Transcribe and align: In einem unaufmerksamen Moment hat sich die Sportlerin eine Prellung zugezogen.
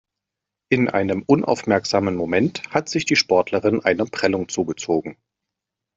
In 0.71 0.89
einem 0.89 1.21
unaufmerksamen 1.27 2.15
Moment 2.15 2.63
hat 2.71 2.89
sich 2.89 3.05
die 3.05 3.15
Sportlerin 3.15 3.85
eine 3.85 4.07
Prellung 4.07 4.49
zugezogen. 4.49 5.15